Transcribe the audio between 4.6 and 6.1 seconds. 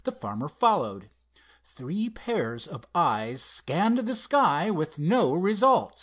with no result.